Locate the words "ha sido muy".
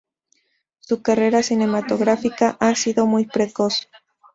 2.59-3.27